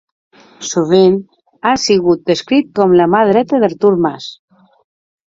[0.67, 1.17] Sovint
[1.67, 4.27] ha sigut descrit com la mà dreta d'Artur Mas.